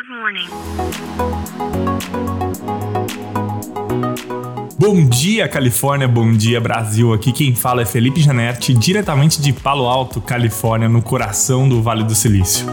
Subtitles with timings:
[0.00, 0.48] Good morning.
[4.78, 6.08] Bom dia, Califórnia.
[6.08, 7.12] Bom dia, Brasil.
[7.12, 12.04] Aqui quem fala é Felipe Janetti, diretamente de Palo Alto, Califórnia, no coração do Vale
[12.04, 12.64] do Silício.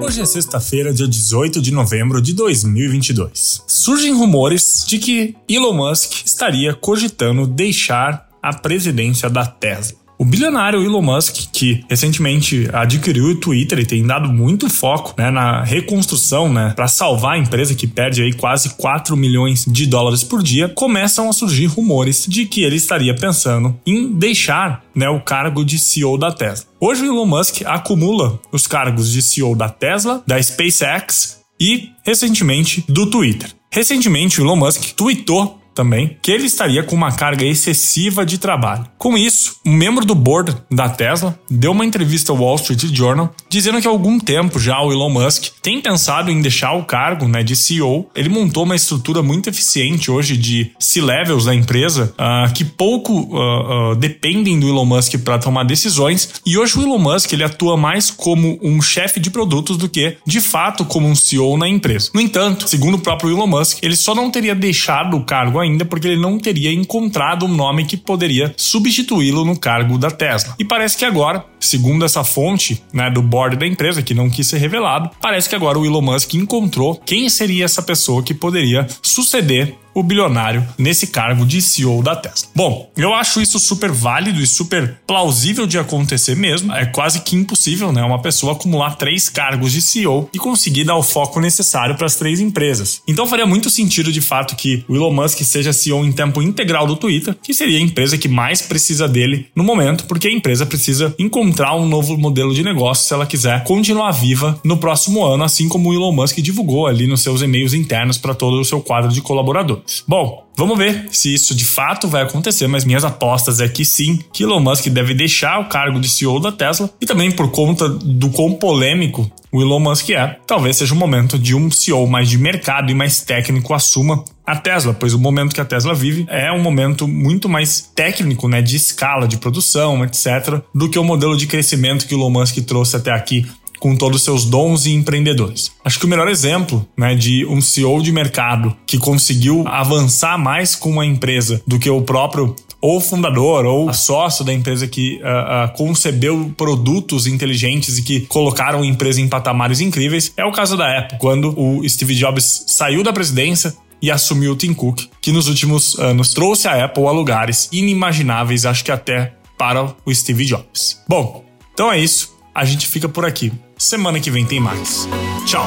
[0.00, 3.64] Hoje é sexta-feira, dia 18 de novembro de 2022.
[3.66, 9.99] Surgem rumores de que Elon Musk estaria cogitando deixar a presidência da Tesla.
[10.20, 15.30] O bilionário Elon Musk, que recentemente adquiriu o Twitter e tem dado muito foco né,
[15.30, 20.22] na reconstrução, né, para salvar a empresa que perde aí quase 4 milhões de dólares
[20.22, 25.22] por dia, começam a surgir rumores de que ele estaria pensando em deixar né, o
[25.22, 26.66] cargo de CEO da Tesla.
[26.78, 32.84] Hoje o Elon Musk acumula os cargos de CEO da Tesla, da SpaceX e recentemente
[32.86, 33.48] do Twitter.
[33.72, 38.84] Recentemente o Elon Musk tweetou também que ele estaria com uma carga excessiva de trabalho.
[38.98, 43.34] Com isso, um membro do board da Tesla deu uma entrevista ao Wall Street Journal
[43.48, 47.26] dizendo que há algum tempo já o Elon Musk tem pensado em deixar o cargo
[47.26, 48.10] né, de CEO.
[48.14, 53.92] Ele montou uma estrutura muito eficiente hoje de C-levels da empresa uh, que pouco uh,
[53.92, 56.42] uh, dependem do Elon Musk para tomar decisões.
[56.44, 60.18] E hoje o Elon Musk ele atua mais como um chefe de produtos do que
[60.26, 62.10] de fato como um CEO na empresa.
[62.12, 65.69] No entanto, segundo o próprio Elon Musk, ele só não teria deixado o cargo ainda
[65.84, 70.54] porque ele não teria encontrado um nome que poderia substituí-lo no cargo da Tesla.
[70.58, 74.46] E parece que agora, segundo essa fonte né, do board da empresa, que não quis
[74.46, 78.86] ser revelado, parece que agora o Elon Musk encontrou quem seria essa pessoa que poderia
[79.02, 82.48] suceder o bilionário nesse cargo de CEO da Tesla.
[82.54, 86.72] Bom, eu acho isso super válido e super plausível de acontecer mesmo.
[86.72, 90.96] É quase que impossível, né, uma pessoa acumular três cargos de CEO e conseguir dar
[90.96, 93.02] o foco necessário para as três empresas.
[93.06, 96.86] Então faria muito sentido de fato que o Elon Musk seja CEO em tempo integral
[96.86, 100.64] do Twitter, que seria a empresa que mais precisa dele no momento, porque a empresa
[100.64, 101.14] precisa
[101.50, 105.68] encontrar um novo modelo de negócio se ela quiser continuar viva no próximo ano, assim
[105.68, 109.10] como o Elon Musk divulgou ali nos seus e-mails internos para todo o seu quadro
[109.10, 110.04] de colaboradores.
[110.06, 114.18] Bom, Vamos ver se isso de fato vai acontecer, mas minhas apostas é que sim,
[114.32, 117.88] que Elon Musk deve deixar o cargo de CEO da Tesla e também por conta
[117.88, 122.28] do quão polêmico o Elon Musk é, talvez seja o momento de um CEO mais
[122.28, 126.24] de mercado e mais técnico assuma a Tesla, pois o momento que a Tesla vive
[126.28, 131.04] é um momento muito mais técnico, né, de escala de produção, etc, do que o
[131.04, 133.46] modelo de crescimento que o Elon Musk trouxe até aqui
[133.80, 135.72] com todos os seus dons e empreendedores.
[135.84, 140.76] Acho que o melhor exemplo né, de um CEO de mercado que conseguiu avançar mais
[140.76, 145.66] com uma empresa do que o próprio ou fundador ou sócio da empresa que uh,
[145.66, 150.76] uh, concebeu produtos inteligentes e que colocaram a empresa em patamares incríveis é o caso
[150.76, 155.30] da Apple, quando o Steve Jobs saiu da presidência e assumiu o Tim Cook, que
[155.30, 160.46] nos últimos anos trouxe a Apple a lugares inimagináveis, acho que até para o Steve
[160.46, 161.02] Jobs.
[161.06, 161.44] Bom,
[161.74, 162.39] então é isso.
[162.54, 163.52] A gente fica por aqui.
[163.78, 165.08] Semana que vem tem mais.
[165.46, 165.64] Tchau!